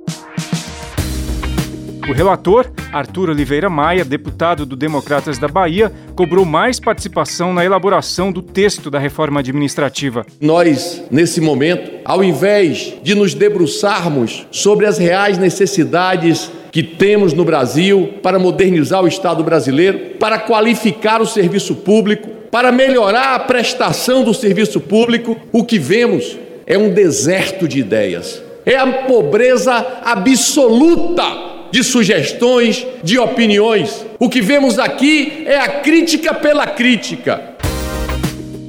o 2.09 2.13
relator, 2.13 2.71
Arthur 2.91 3.29
Oliveira 3.29 3.69
Maia, 3.69 4.03
deputado 4.03 4.65
do 4.65 4.75
Democratas 4.75 5.37
da 5.37 5.47
Bahia, 5.47 5.91
cobrou 6.15 6.45
mais 6.45 6.79
participação 6.79 7.53
na 7.53 7.63
elaboração 7.63 8.31
do 8.31 8.41
texto 8.41 8.89
da 8.89 8.99
reforma 8.99 9.39
administrativa. 9.39 10.25
Nós, 10.39 11.03
nesse 11.11 11.39
momento, 11.39 11.91
ao 12.03 12.23
invés 12.23 12.93
de 13.03 13.13
nos 13.13 13.33
debruçarmos 13.33 14.47
sobre 14.51 14.85
as 14.85 14.97
reais 14.97 15.37
necessidades 15.37 16.51
que 16.71 16.81
temos 16.81 17.33
no 17.33 17.45
Brasil 17.45 18.15
para 18.23 18.39
modernizar 18.39 19.03
o 19.03 19.07
Estado 19.07 19.43
brasileiro, 19.43 20.17
para 20.19 20.39
qualificar 20.39 21.21
o 21.21 21.27
serviço 21.27 21.75
público, 21.75 22.29
para 22.49 22.71
melhorar 22.71 23.35
a 23.35 23.39
prestação 23.39 24.23
do 24.23 24.33
serviço 24.33 24.79
público, 24.79 25.37
o 25.51 25.63
que 25.63 25.77
vemos 25.77 26.37
é 26.65 26.77
um 26.77 26.93
deserto 26.93 27.67
de 27.67 27.79
ideias. 27.79 28.41
É 28.65 28.77
a 28.77 28.87
pobreza 29.03 29.73
absoluta 30.03 31.50
de 31.71 31.83
sugestões, 31.83 32.85
de 33.03 33.17
opiniões. 33.17 34.05
O 34.19 34.29
que 34.29 34.41
vemos 34.41 34.77
aqui 34.77 35.43
é 35.45 35.57
a 35.57 35.81
crítica 35.81 36.33
pela 36.33 36.67
crítica. 36.67 37.55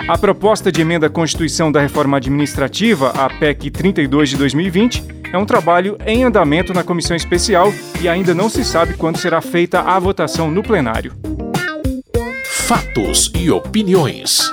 A 0.08 0.18
proposta 0.18 0.72
de 0.72 0.80
emenda 0.80 1.06
à 1.06 1.10
Constituição 1.10 1.70
da 1.70 1.80
Reforma 1.80 2.16
Administrativa, 2.16 3.10
a 3.10 3.28
PEC 3.28 3.70
32 3.70 4.30
de 4.30 4.36
2020, 4.36 5.04
é 5.32 5.38
um 5.38 5.46
trabalho 5.46 5.96
em 6.06 6.24
andamento 6.24 6.74
na 6.74 6.82
comissão 6.82 7.16
especial 7.16 7.72
e 8.00 8.08
ainda 8.08 8.34
não 8.34 8.48
se 8.48 8.64
sabe 8.64 8.94
quando 8.94 9.18
será 9.18 9.40
feita 9.40 9.80
a 9.80 9.98
votação 9.98 10.50
no 10.50 10.62
plenário. 10.62 11.14
Fatos 12.44 13.30
e 13.34 13.50
opiniões. 13.50 14.50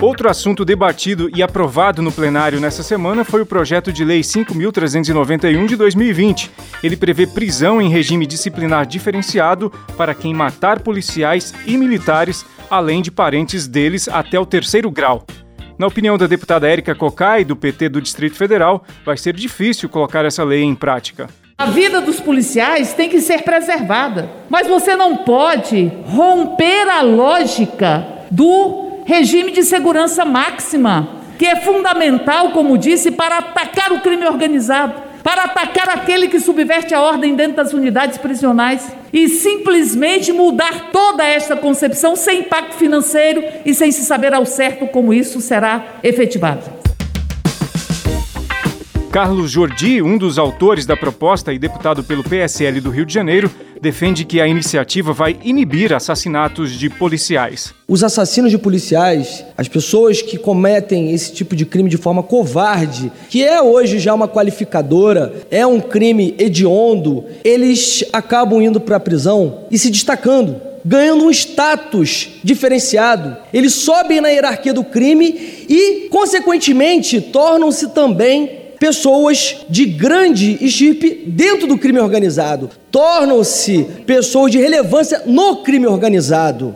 Outro 0.00 0.28
assunto 0.28 0.62
debatido 0.62 1.30
e 1.34 1.42
aprovado 1.42 2.02
no 2.02 2.12
plenário 2.12 2.60
nessa 2.60 2.82
semana 2.82 3.24
foi 3.24 3.40
o 3.40 3.46
projeto 3.46 3.90
de 3.90 4.04
lei 4.04 4.20
5.391 4.20 5.66
de 5.66 5.74
2020. 5.74 6.50
Ele 6.82 6.96
prevê 6.98 7.26
prisão 7.26 7.80
em 7.80 7.88
regime 7.88 8.26
disciplinar 8.26 8.86
diferenciado 8.86 9.72
para 9.96 10.14
quem 10.14 10.34
matar 10.34 10.80
policiais 10.80 11.54
e 11.66 11.78
militares 11.78 12.44
além 12.70 13.00
de 13.00 13.10
parentes 13.10 13.66
deles 13.66 14.06
até 14.06 14.38
o 14.38 14.44
terceiro 14.44 14.90
grau. 14.90 15.24
Na 15.78 15.86
opinião 15.86 16.18
da 16.18 16.26
deputada 16.26 16.68
Érica 16.68 16.94
Cocai, 16.94 17.42
do 17.42 17.56
PT 17.56 17.88
do 17.88 18.00
Distrito 18.00 18.36
Federal, 18.36 18.84
vai 19.04 19.16
ser 19.16 19.34
difícil 19.34 19.88
colocar 19.88 20.26
essa 20.26 20.44
lei 20.44 20.62
em 20.62 20.74
prática. 20.74 21.28
A 21.56 21.66
vida 21.66 22.02
dos 22.02 22.20
policiais 22.20 22.92
tem 22.92 23.08
que 23.08 23.20
ser 23.22 23.42
preservada, 23.42 24.30
mas 24.50 24.66
você 24.66 24.94
não 24.94 25.16
pode 25.16 25.90
romper 26.04 26.86
a 26.90 27.00
lógica 27.00 28.06
do 28.30 28.85
regime 29.06 29.52
de 29.52 29.62
segurança 29.62 30.24
máxima, 30.24 31.08
que 31.38 31.46
é 31.46 31.56
fundamental, 31.56 32.50
como 32.50 32.76
disse, 32.76 33.10
para 33.10 33.38
atacar 33.38 33.92
o 33.92 34.00
crime 34.00 34.26
organizado 34.26 35.06
para 35.26 35.42
atacar 35.42 35.88
aquele 35.88 36.28
que 36.28 36.38
subverte 36.38 36.94
a 36.94 37.02
ordem 37.02 37.34
dentro 37.34 37.56
das 37.56 37.72
unidades 37.72 38.16
prisionais 38.16 38.86
e 39.12 39.28
simplesmente 39.28 40.32
mudar 40.32 40.92
toda 40.92 41.26
esta 41.26 41.56
concepção 41.56 42.14
sem 42.14 42.42
impacto 42.42 42.76
financeiro 42.76 43.42
e 43.64 43.74
sem 43.74 43.90
se 43.90 44.04
saber 44.04 44.32
ao 44.32 44.46
certo 44.46 44.86
como 44.86 45.12
isso 45.12 45.40
será 45.40 45.98
efetivado. 46.04 46.62
Carlos 49.10 49.50
Jordi, 49.50 50.00
um 50.00 50.16
dos 50.16 50.38
autores 50.38 50.86
da 50.86 50.96
proposta 50.96 51.52
e 51.52 51.58
deputado 51.58 52.04
pelo 52.04 52.22
PSL 52.22 52.80
do 52.80 52.90
Rio 52.90 53.04
de 53.04 53.14
Janeiro, 53.14 53.50
defende 53.86 54.24
que 54.24 54.40
a 54.40 54.48
iniciativa 54.48 55.12
vai 55.12 55.38
inibir 55.44 55.92
assassinatos 55.92 56.72
de 56.72 56.90
policiais. 56.90 57.72
Os 57.86 58.02
assassinos 58.02 58.50
de 58.50 58.58
policiais, 58.58 59.44
as 59.56 59.68
pessoas 59.68 60.20
que 60.20 60.36
cometem 60.36 61.12
esse 61.12 61.32
tipo 61.32 61.54
de 61.54 61.64
crime 61.64 61.88
de 61.88 61.96
forma 61.96 62.20
covarde, 62.20 63.12
que 63.30 63.44
é 63.44 63.62
hoje 63.62 64.00
já 64.00 64.12
uma 64.12 64.26
qualificadora, 64.26 65.32
é 65.52 65.64
um 65.64 65.78
crime 65.78 66.34
hediondo, 66.36 67.24
eles 67.44 68.04
acabam 68.12 68.60
indo 68.60 68.80
para 68.80 68.96
a 68.96 69.00
prisão 69.00 69.66
e 69.70 69.78
se 69.78 69.88
destacando 69.88 70.66
ganhando 70.88 71.24
um 71.24 71.30
status 71.32 72.28
diferenciado. 72.44 73.36
Eles 73.52 73.74
sobem 73.74 74.20
na 74.20 74.28
hierarquia 74.28 74.72
do 74.72 74.84
crime 74.84 75.34
e, 75.68 76.08
consequentemente, 76.10 77.20
tornam-se 77.20 77.88
também 77.88 78.65
pessoas 78.78 79.64
de 79.68 79.84
grande 79.84 80.64
estirpe 80.64 81.24
dentro 81.26 81.66
do 81.66 81.78
crime 81.78 81.98
organizado, 81.98 82.70
tornam-se 82.90 83.84
pessoas 84.06 84.52
de 84.52 84.58
relevância 84.58 85.22
no 85.26 85.62
crime 85.62 85.86
organizado. 85.86 86.74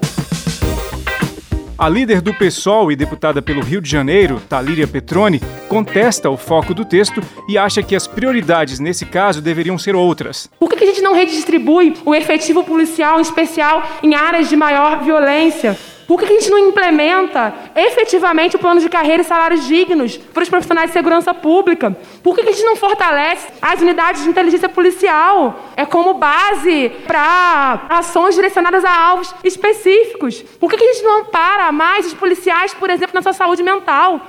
A 1.80 1.88
líder 1.88 2.20
do 2.20 2.34
PSOL 2.34 2.92
e 2.92 2.96
deputada 2.96 3.40
pelo 3.40 3.62
Rio 3.62 3.80
de 3.80 3.88
Janeiro, 3.88 4.38
Talíria 4.46 4.86
Petroni, 4.86 5.40
contesta 5.66 6.28
o 6.28 6.36
foco 6.36 6.74
do 6.74 6.84
texto 6.84 7.22
e 7.48 7.56
acha 7.56 7.82
que 7.82 7.96
as 7.96 8.06
prioridades 8.06 8.78
nesse 8.78 9.06
caso 9.06 9.40
deveriam 9.40 9.78
ser 9.78 9.96
outras. 9.96 10.50
Por 10.58 10.68
que 10.68 10.84
a 10.84 10.86
gente 10.86 11.00
não 11.00 11.14
redistribui 11.14 11.94
o 12.04 12.14
efetivo 12.14 12.62
policial, 12.64 13.18
em 13.18 13.22
especial 13.22 13.82
em 14.02 14.14
áreas 14.14 14.50
de 14.50 14.56
maior 14.56 15.02
violência? 15.02 15.74
Por 16.10 16.18
que 16.18 16.24
a 16.24 16.28
gente 16.28 16.50
não 16.50 16.58
implementa 16.58 17.54
efetivamente 17.72 18.56
o 18.56 18.58
plano 18.58 18.80
de 18.80 18.88
carreira 18.88 19.22
e 19.22 19.24
salários 19.24 19.64
dignos 19.64 20.16
para 20.16 20.42
os 20.42 20.48
profissionais 20.48 20.90
de 20.90 20.92
segurança 20.92 21.32
pública? 21.32 21.96
Por 22.20 22.34
que 22.34 22.40
a 22.40 22.46
gente 22.46 22.64
não 22.64 22.74
fortalece 22.74 23.46
as 23.62 23.80
unidades 23.80 24.24
de 24.24 24.28
inteligência 24.28 24.68
policial 24.68 25.70
é 25.76 25.86
como 25.86 26.14
base 26.14 26.90
para 27.06 27.86
ações 27.90 28.34
direcionadas 28.34 28.84
a 28.84 28.92
alvos 28.92 29.32
específicos? 29.44 30.42
Por 30.58 30.68
que 30.68 30.82
a 30.82 30.92
gente 30.92 31.04
não 31.04 31.20
ampara 31.20 31.70
mais 31.70 32.06
os 32.06 32.14
policiais, 32.14 32.74
por 32.74 32.90
exemplo, 32.90 33.14
na 33.14 33.22
sua 33.22 33.32
saúde 33.32 33.62
mental? 33.62 34.20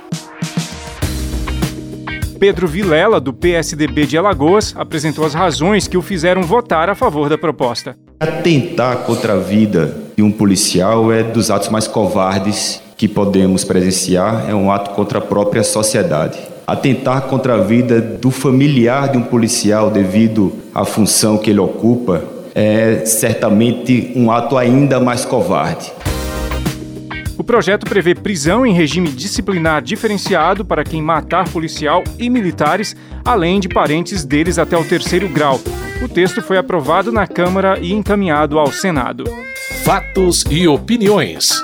Pedro 2.38 2.68
Vilela, 2.68 3.20
do 3.20 3.32
PSDB 3.32 4.06
de 4.06 4.16
Alagoas, 4.16 4.72
apresentou 4.76 5.24
as 5.24 5.34
razões 5.34 5.88
que 5.88 5.96
o 5.96 6.02
fizeram 6.02 6.42
votar 6.42 6.88
a 6.88 6.94
favor 6.94 7.28
da 7.28 7.36
proposta. 7.36 7.96
Atentar 8.22 8.98
contra 8.98 9.32
a 9.32 9.36
vida 9.36 9.96
de 10.16 10.22
um 10.22 10.30
policial 10.30 11.12
é 11.12 11.24
dos 11.24 11.50
atos 11.50 11.68
mais 11.70 11.88
covardes 11.88 12.80
que 12.96 13.08
podemos 13.08 13.64
presenciar, 13.64 14.48
é 14.48 14.54
um 14.54 14.70
ato 14.70 14.90
contra 14.90 15.18
a 15.18 15.20
própria 15.20 15.64
sociedade. 15.64 16.38
Atentar 16.64 17.22
contra 17.22 17.54
a 17.54 17.58
vida 17.58 18.00
do 18.00 18.30
familiar 18.30 19.08
de 19.08 19.18
um 19.18 19.22
policial 19.22 19.90
devido 19.90 20.52
à 20.72 20.84
função 20.84 21.36
que 21.36 21.50
ele 21.50 21.58
ocupa 21.58 22.22
é 22.54 23.02
certamente 23.06 24.12
um 24.14 24.30
ato 24.30 24.56
ainda 24.56 25.00
mais 25.00 25.24
covarde. 25.24 25.90
O 27.38 27.44
projeto 27.44 27.86
prevê 27.86 28.14
prisão 28.14 28.64
em 28.66 28.72
regime 28.72 29.08
disciplinar 29.08 29.82
diferenciado 29.82 30.64
para 30.64 30.84
quem 30.84 31.02
matar 31.02 31.48
policial 31.48 32.04
e 32.18 32.28
militares, 32.28 32.94
além 33.24 33.58
de 33.58 33.68
parentes 33.68 34.24
deles 34.24 34.58
até 34.58 34.76
o 34.76 34.84
terceiro 34.84 35.28
grau. 35.28 35.60
O 36.02 36.08
texto 36.08 36.42
foi 36.42 36.58
aprovado 36.58 37.10
na 37.10 37.26
Câmara 37.26 37.78
e 37.78 37.92
encaminhado 37.92 38.58
ao 38.58 38.70
Senado. 38.70 39.24
Fatos 39.84 40.44
e 40.50 40.68
opiniões. 40.68 41.62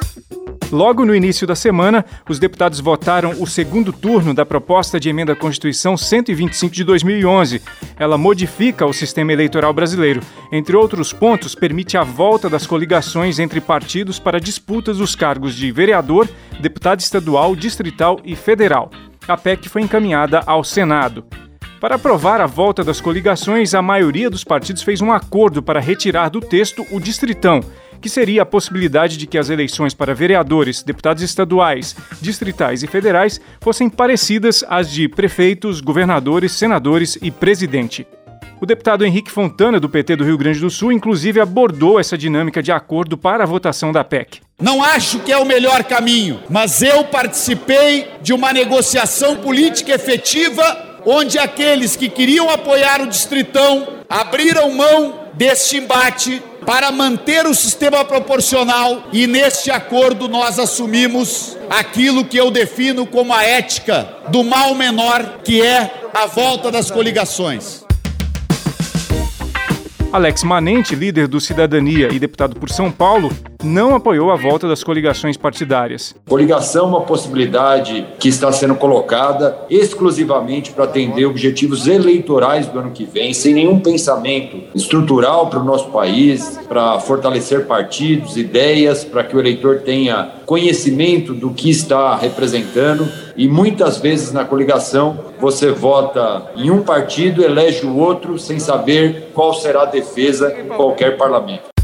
Logo 0.71 1.03
no 1.03 1.15
início 1.15 1.47
da 1.47 1.55
semana, 1.55 2.05
os 2.29 2.39
deputados 2.39 2.79
votaram 2.79 3.31
o 3.41 3.47
segundo 3.47 3.91
turno 3.91 4.35
da 4.35 4.45
proposta 4.45 5.01
de 5.01 5.09
emenda 5.09 5.33
à 5.33 5.37
Constituição 5.37 5.97
125 5.97 6.75
de 6.75 6.85
2011. 6.85 7.63
Ela 7.99 8.19
modifica 8.19 8.85
o 8.85 8.93
sistema 8.93 9.33
eleitoral 9.33 9.73
brasileiro. 9.73 10.21
Entre 10.53 10.77
outros 10.77 11.11
pontos, 11.11 11.55
permite 11.55 11.97
a 11.97 12.05
volta 12.05 12.51
das 12.51 12.67
coligações 12.67 13.39
entre 13.39 13.63
partidos 13.63 14.19
para 14.19 14.39
disputas 14.39 14.99
dos 14.99 15.15
cargos 15.15 15.55
de 15.55 15.73
vereador, 15.73 16.29
deputado 16.61 17.01
estadual, 17.01 17.57
distrital 17.57 18.21
e 18.23 18.37
federal. 18.37 18.91
A 19.27 19.39
PEC 19.39 19.71
foi 19.71 19.81
encaminhada 19.81 20.43
ao 20.47 20.63
Senado. 20.63 21.25
Para 21.81 21.95
aprovar 21.95 22.43
a 22.43 22.47
volta 22.47 22.85
das 22.85 23.01
coligações, 23.01 23.73
a 23.73 23.81
maioria 23.81 24.29
dos 24.29 24.45
partidos 24.45 24.83
fez 24.83 25.01
um 25.01 25.13
acordo 25.13 25.63
para 25.63 25.81
retirar 25.81 26.29
do 26.29 26.41
texto 26.41 26.85
o 26.91 27.01
distritão 27.01 27.63
que 28.01 28.09
seria 28.09 28.43
a 28.43 28.47
possibilidade 28.47 29.17
de 29.17 29.27
que 29.27 29.39
as 29.39 29.51
eleições 29.51 29.95
para 29.95 30.15
vereadores, 30.15 30.83
deputados 30.83 31.23
estaduais, 31.23 31.97
distritais 32.21 32.83
e 32.83 32.87
federais 32.87 33.41
fossem 33.61 33.89
parecidas 33.89 34.65
às 34.69 34.91
de 34.91 35.09
prefeitos, 35.09 35.81
governadores, 35.81 36.53
senadores 36.53 37.19
e 37.21 37.31
presidente. 37.31 38.07
O 38.61 38.67
deputado 38.67 39.05
Henrique 39.05 39.31
Fontana, 39.31 39.79
do 39.79 39.89
PT 39.89 40.17
do 40.17 40.25
Rio 40.25 40.37
Grande 40.37 40.59
do 40.59 40.69
Sul, 40.69 40.91
inclusive 40.91 41.41
abordou 41.41 42.01
essa 42.01 42.19
dinâmica 42.19 42.61
de 42.61 42.73
acordo 42.73 43.17
para 43.17 43.45
a 43.45 43.47
votação 43.47 43.93
da 43.93 44.03
PEC. 44.03 44.41
Não 44.61 44.83
acho 44.83 45.21
que 45.21 45.31
é 45.31 45.39
o 45.39 45.47
melhor 45.47 45.85
caminho, 45.85 46.41
mas 46.51 46.83
eu 46.83 47.05
participei 47.05 48.09
de 48.21 48.33
uma 48.33 48.53
negociação 48.53 49.37
política 49.37 49.95
efetiva 49.95 50.88
onde 51.11 51.39
aqueles 51.39 51.97
que 51.97 52.07
queriam 52.11 52.51
apoiar 52.51 53.01
o 53.01 53.07
Distritão 53.07 53.89
abriram 54.11 54.71
mão 54.75 55.21
deste 55.33 55.79
embate 55.79 56.43
para 56.67 56.93
manter 56.93 57.47
o 57.47 57.55
sistema 57.55 58.05
proporcional 58.05 59.05
e 59.11 59.27
neste 59.27 59.71
acordo 59.71 60.29
nós 60.29 60.59
assumimos 60.59 61.57
aquilo 61.71 62.27
que 62.27 62.37
eu 62.37 62.51
defino 62.51 63.07
como 63.07 63.33
a 63.33 63.43
ética 63.43 64.07
do 64.29 64.45
mal 64.45 64.75
menor, 64.75 65.39
que 65.43 65.63
é 65.63 66.11
a 66.13 66.27
volta 66.27 66.71
das 66.71 66.91
coligações. 66.91 67.87
Alex 70.13 70.43
Manente, 70.43 70.95
líder 70.95 71.27
do 71.27 71.41
Cidadania 71.41 72.09
e 72.13 72.19
deputado 72.19 72.61
por 72.61 72.69
São 72.69 72.91
Paulo, 72.91 73.31
não 73.63 73.95
apoiou 73.95 74.31
a 74.31 74.37
volta 74.37 74.69
das 74.69 74.85
coligações 74.85 75.37
partidárias. 75.37 76.15
Coligação 76.29 76.85
é 76.85 76.89
uma 76.89 77.01
possibilidade 77.01 78.07
que 78.19 78.29
está 78.29 78.53
sendo 78.53 78.77
colocada 78.77 79.59
exclusivamente 79.69 80.73
para 80.73 80.85
atender 80.85 81.27
objetivos 81.27 81.87
eleitorais 81.87 82.67
do 82.67 82.79
ano 82.79 82.93
que 82.93 83.05
vem, 83.05 83.35
sem 83.35 83.55
nenhum 83.55 83.81
pensamento 83.81 84.59
estrutural 84.75 85.49
para 85.49 85.59
o 85.59 85.65
nosso 85.65 85.89
país, 85.91 86.59
para 86.69 87.01
fortalecer 87.01 87.67
partidos, 87.67 88.37
ideias, 88.37 89.05
para 89.05 89.25
que 89.25 89.37
o 89.37 89.41
eleitor 89.41 89.81
tenha 89.81 90.31
conhecimento 90.47 91.35
do 91.35 91.51
que 91.51 91.69
está 91.69 92.17
representando. 92.17 93.09
E 93.37 93.49
muitas 93.49 93.99
vezes 93.99 94.33
na 94.33 94.45
coligação 94.45 95.19
você 95.41 95.71
vota 95.71 96.51
em 96.57 96.71
um 96.71 96.83
partido, 96.83 97.43
elege 97.45 97.87
o 97.87 97.97
outro 97.97 98.39
sem 98.39 98.59
saber 98.59 99.31
qual 99.35 99.53
será 99.55 99.83
a 99.83 99.87
defesa 99.87 100.57
em 100.59 100.69
qualquer 100.69 101.17
parlamento. 101.17 101.78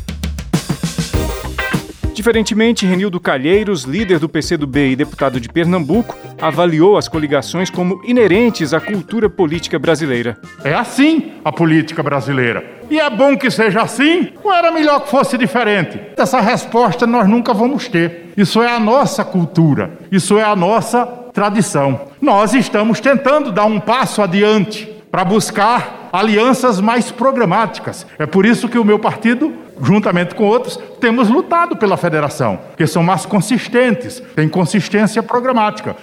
Diferentemente, 2.15 2.87
Renildo 2.87 3.19
Calheiros, 3.19 3.83
líder 3.83 4.21
do 4.21 4.29
PCdoB 4.29 4.93
e 4.93 4.97
deputado 4.97 5.41
de 5.41 5.49
Pernambuco, 5.49 6.17
avaliou 6.41 6.97
as 6.97 7.09
coligações 7.09 7.69
como 7.69 8.01
inerentes 8.05 8.73
à 8.73 8.81
cultura 8.81 9.29
política 9.29 9.81
brasileira. 9.81 10.39
É 10.63 10.73
assim 10.73 11.33
a 11.45 11.51
política 11.51 12.05
brasileira. 12.05 12.65
E 12.89 13.01
é 13.01 13.11
bom 13.11 13.37
que 13.37 13.51
seja 13.51 13.83
assim, 13.83 14.33
ou 14.45 14.53
era 14.53 14.71
melhor 14.71 15.01
que 15.01 15.11
fosse 15.11 15.37
diferente? 15.37 16.01
Essa 16.17 16.41
resposta 16.41 17.05
nós 17.05 17.29
nunca 17.29 17.53
vamos 17.53 17.89
ter. 17.89 18.33
Isso 18.37 18.63
é 18.63 18.71
a 18.71 18.79
nossa 18.79 19.25
cultura, 19.25 19.99
isso 20.13 20.39
é 20.39 20.45
a 20.45 20.55
nossa 20.55 21.05
tradição. 21.33 22.03
Nós 22.21 22.55
estamos 22.55 23.01
tentando 23.01 23.51
dar 23.51 23.65
um 23.65 23.81
passo 23.81 24.23
adiante 24.23 24.89
para 25.11 25.25
buscar 25.25 26.11
alianças 26.13 26.81
mais 26.81 27.11
programáticas. 27.11 28.07
É 28.19 28.27
por 28.27 28.47
isso 28.47 28.69
que 28.69 28.79
o 28.79 28.85
meu 28.85 29.01
partido, 29.01 29.53
juntamente 29.83 30.35
com 30.35 30.45
outros, 30.45 30.79
temos 31.01 31.29
lutado 31.29 31.77
pela 31.77 31.97
federação, 31.97 32.61
que 32.77 32.87
são 32.87 33.03
mais 33.03 33.27
consistentes, 33.27 34.23
têm 34.35 34.49
consistência 34.49 35.23
programática. 35.23 35.97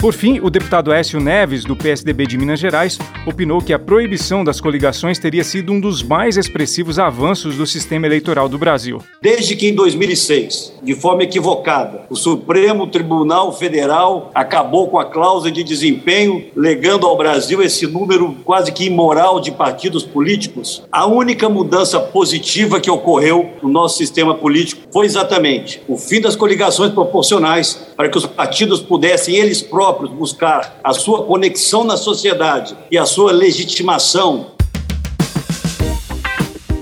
Por 0.00 0.14
fim, 0.14 0.40
o 0.40 0.48
deputado 0.48 0.94
Écio 0.94 1.20
Neves, 1.20 1.62
do 1.62 1.76
PSDB 1.76 2.26
de 2.26 2.38
Minas 2.38 2.58
Gerais, 2.58 2.98
opinou 3.26 3.60
que 3.60 3.70
a 3.70 3.78
proibição 3.78 4.42
das 4.42 4.58
coligações 4.58 5.18
teria 5.18 5.44
sido 5.44 5.74
um 5.74 5.78
dos 5.78 6.02
mais 6.02 6.38
expressivos 6.38 6.98
avanços 6.98 7.56
do 7.56 7.66
sistema 7.66 8.06
eleitoral 8.06 8.48
do 8.48 8.56
Brasil. 8.56 9.02
Desde 9.20 9.54
que 9.54 9.68
em 9.68 9.74
2006, 9.74 10.72
de 10.82 10.94
forma 10.94 11.24
equivocada, 11.24 12.06
o 12.08 12.16
Supremo 12.16 12.86
Tribunal 12.86 13.52
Federal 13.52 14.30
acabou 14.34 14.88
com 14.88 14.98
a 14.98 15.04
cláusula 15.04 15.52
de 15.52 15.62
desempenho, 15.62 16.46
legando 16.56 17.06
ao 17.06 17.14
Brasil 17.14 17.60
esse 17.60 17.86
número 17.86 18.34
quase 18.42 18.72
que 18.72 18.86
imoral 18.86 19.38
de 19.38 19.50
partidos 19.50 20.02
políticos, 20.02 20.82
a 20.90 21.06
única 21.06 21.46
mudança 21.46 22.00
positiva 22.00 22.80
que 22.80 22.90
ocorreu 22.90 23.50
no 23.62 23.68
nosso 23.68 23.98
sistema 23.98 24.34
político 24.34 24.80
foi 24.90 25.04
exatamente 25.04 25.82
o 25.86 25.98
fim 25.98 26.22
das 26.22 26.36
coligações 26.36 26.90
proporcionais 26.90 27.88
para 27.94 28.08
que 28.08 28.16
os 28.16 28.24
partidos 28.24 28.80
pudessem 28.80 29.36
eles 29.36 29.60
próprios 29.60 29.89
próprios 29.90 30.12
buscar 30.12 30.76
a 30.84 30.92
sua 30.92 31.24
conexão 31.24 31.82
na 31.82 31.96
sociedade 31.96 32.76
e 32.90 32.96
a 32.96 33.04
sua 33.04 33.32
legitimação. 33.32 34.52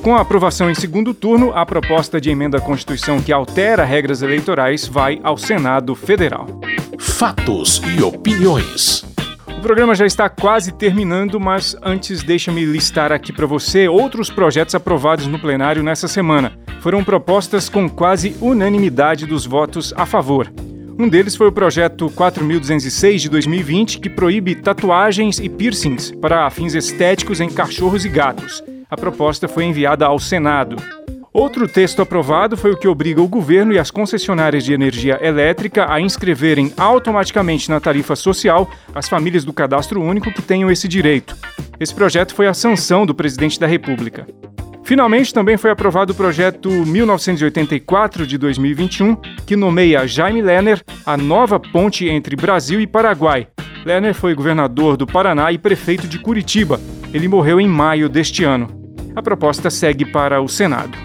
Com 0.03 0.15
a 0.15 0.21
aprovação 0.21 0.71
em 0.71 0.75
segundo 0.75 1.15
turno, 1.15 1.53
a 1.55 1.65
proposta 1.65 2.21
de 2.21 2.31
emenda 2.31 2.59
à 2.59 2.61
Constituição 2.61 3.21
que 3.21 3.33
altera 3.33 3.85
regras 3.85 4.23
eleitorais 4.23 4.87
vai 4.87 5.19
ao 5.23 5.37
Senado 5.37 5.95
Federal. 5.95 6.47
Fatos 6.99 7.81
e 7.97 8.03
opiniões. 8.03 9.05
O 9.57 9.61
programa 9.61 9.95
já 9.95 10.07
está 10.07 10.29
quase 10.29 10.73
terminando, 10.73 11.41
mas 11.41 11.77
antes 11.83 12.23
deixa-me 12.23 12.65
listar 12.65 13.11
aqui 13.11 13.33
para 13.33 13.47
você 13.47 13.89
outros 13.89 14.31
projetos 14.31 14.75
aprovados 14.75 15.27
no 15.27 15.39
plenário 15.39 15.83
nessa 15.83 16.07
semana. 16.07 16.53
Foram 16.81 17.03
propostas 17.03 17.69
com 17.69 17.89
quase 17.89 18.37
unanimidade 18.41 19.27
dos 19.27 19.45
votos 19.45 19.93
a 19.97 20.07
favor. 20.07 20.51
Um 20.99 21.09
deles 21.09 21.37
foi 21.37 21.47
o 21.47 21.53
projeto 21.53 22.11
4206 22.11 23.23
de 23.23 23.29
2020, 23.29 24.01
que 24.01 24.11
proíbe 24.11 24.57
tatuagens 24.57 25.39
e 25.39 25.49
piercings 25.49 26.11
para 26.21 26.51
fins 26.51 26.75
estéticos 26.75 27.41
em 27.41 27.49
cachorros 27.49 28.05
e 28.05 28.09
gatos. 28.09 28.65
A 28.91 28.97
proposta 28.97 29.47
foi 29.47 29.65
enviada 29.65 30.05
ao 30.05 30.19
Senado. 30.19 30.75
Outro 31.33 31.69
texto 31.69 32.03
aprovado 32.03 32.57
foi 32.57 32.73
o 32.73 32.77
que 32.77 32.89
obriga 32.89 33.23
o 33.23 33.29
governo 33.29 33.73
e 33.73 33.79
as 33.79 33.93
concessionárias 33.93 34.65
de 34.65 34.73
energia 34.73 35.21
elétrica 35.23 35.87
a 35.89 36.01
inscreverem 36.01 36.73
automaticamente 36.77 37.71
na 37.71 37.79
tarifa 37.79 38.17
social 38.17 38.69
as 38.93 39.09
famílias 39.09 39.45
do 39.45 39.53
cadastro 39.53 40.03
único 40.03 40.33
que 40.33 40.43
tenham 40.43 40.69
esse 40.69 40.89
direito. 40.89 41.37
Esse 41.79 41.95
projeto 41.95 42.35
foi 42.35 42.49
a 42.49 42.55
sanção 42.55 43.07
do 43.07 43.15
presidente 43.15 43.61
da 43.61 43.69
República. 43.69 44.27
Finalmente, 44.89 45.35
também 45.35 45.59
foi 45.59 45.71
aprovado 45.71 46.15
o 46.15 46.17
projeto 46.17 46.71
1984 46.71 48.27
de 48.27 48.39
2021, 48.39 49.17
que 49.47 49.55
nomeia 49.55 50.09
Jaime 50.09 50.41
Lerner 50.41 50.83
a 51.05 51.15
nova 51.15 51.61
ponte 51.61 52.09
entre 52.09 52.35
Brasil 52.35 52.81
e 52.81 52.87
Paraguai. 52.87 53.49
Lerner 53.85 54.15
foi 54.15 54.35
governador 54.35 54.97
do 54.97 55.07
Paraná 55.07 55.53
e 55.53 55.59
prefeito 55.59 56.09
de 56.09 56.19
Curitiba. 56.19 56.81
Ele 57.13 57.29
morreu 57.29 57.61
em 57.61 57.69
maio 57.69 58.09
deste 58.09 58.45
ano. 58.45 58.67
A 59.15 59.21
proposta 59.21 59.69
segue 59.69 60.07
para 60.07 60.41
o 60.41 60.49
Senado. 60.49 60.97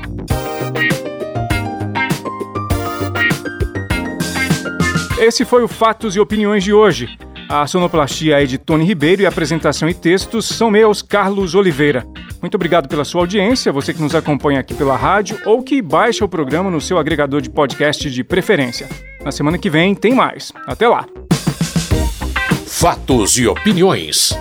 Esse 5.20 5.44
foi 5.44 5.62
o 5.62 5.68
Fatos 5.68 6.16
e 6.16 6.22
Opiniões 6.22 6.64
de 6.64 6.72
hoje. 6.72 7.18
A 7.50 7.68
sonoplastia 7.68 8.42
é 8.42 8.46
de 8.46 8.58
Tony 8.58 8.86
Ribeiro 8.86 9.22
e 9.22 9.26
a 9.26 9.30
apresentação 9.30 9.88
e 9.88 9.94
textos 9.94 10.46
são 10.46 10.72
meus, 10.72 11.02
Carlos 11.02 11.54
Oliveira. 11.56 12.06
Muito 12.42 12.56
obrigado 12.56 12.88
pela 12.88 13.06
sua 13.06 13.22
audiência, 13.22 13.72
você 13.72 13.94
que 13.94 14.02
nos 14.02 14.16
acompanha 14.16 14.60
aqui 14.60 14.74
pela 14.74 14.96
rádio 14.96 15.40
ou 15.46 15.62
que 15.62 15.82
baixa 15.82 16.26
o 16.26 16.30
programa 16.30 16.70
no 16.70 16.82
seu 16.82 16.98
agregador 16.98 17.42
de 17.42 17.50
podcast 17.50 18.10
de 18.10 18.24
preferência. 18.24 18.90
Na 19.24 19.32
semana 19.32 19.58
que 19.58 19.70
vem 19.70 19.94
tem 19.96 20.14
mais. 20.14 20.52
Até 20.68 20.88
lá. 20.88 21.06
Fatos 22.66 23.38
e 23.38 23.48
opiniões. 23.48 24.38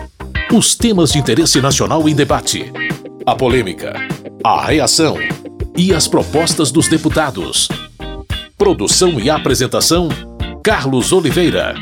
Os 0.53 0.75
temas 0.75 1.12
de 1.12 1.19
interesse 1.19 1.61
nacional 1.61 2.09
em 2.09 2.15
debate. 2.15 2.73
A 3.25 3.37
polêmica, 3.37 3.95
a 4.43 4.67
reação 4.67 5.17
e 5.77 5.95
as 5.95 6.09
propostas 6.09 6.71
dos 6.71 6.88
deputados. 6.88 7.69
Produção 8.59 9.21
e 9.21 9.31
apresentação: 9.31 10.09
Carlos 10.62 11.12
Oliveira. 11.12 11.75